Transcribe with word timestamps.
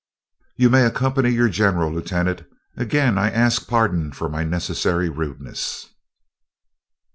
"You 0.57 0.71
may 0.71 0.83
accompany 0.83 1.29
your 1.29 1.47
general, 1.47 1.93
lieutenant. 1.93 2.41
Again 2.75 3.19
I 3.19 3.29
ask 3.29 3.67
pardon 3.67 4.11
for 4.13 4.29
my 4.29 4.43
necessary 4.43 5.09
rudeness." 5.09 5.89